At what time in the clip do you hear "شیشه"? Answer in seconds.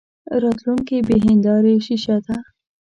1.85-2.17